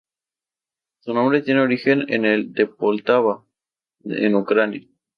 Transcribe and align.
Su 1.01 1.13
nombre 1.13 1.43
tiene 1.43 1.61
origen 1.61 2.11
en 2.11 2.25
el 2.25 2.53
de 2.53 2.65
Poltava, 2.65 3.45
en 4.03 4.33
Ucrania. 4.33 4.81